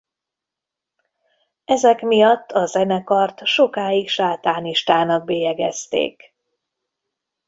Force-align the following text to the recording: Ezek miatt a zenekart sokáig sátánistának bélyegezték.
Ezek 1.65 2.01
miatt 2.01 2.51
a 2.51 2.65
zenekart 2.65 3.45
sokáig 3.45 4.09
sátánistának 4.09 5.25
bélyegezték. 5.25 6.33